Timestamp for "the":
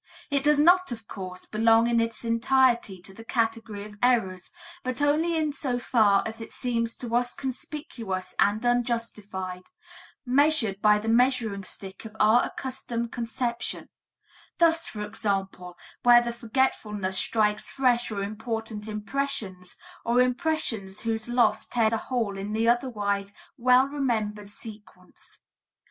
3.13-3.23, 10.97-11.07, 16.23-16.33, 22.53-22.67